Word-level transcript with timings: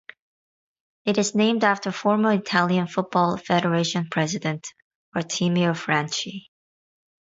It 1.05 1.19
is 1.19 1.35
named 1.35 1.63
after 1.63 1.91
former 1.91 2.31
Italian 2.31 2.87
Football 2.87 3.37
Federation 3.37 4.07
president 4.09 4.67
Artemio 5.15 5.77
Franchi. 5.77 6.49